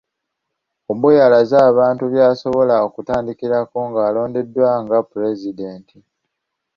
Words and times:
Oboi 0.91 1.15
alaze 1.25 1.55
abantu 1.71 2.03
by'asuubira 2.11 2.75
okutandikirako 2.87 3.77
ng'alondeddwa 3.89 4.69
nga 4.81 4.97
pulezidenti. 5.09 5.97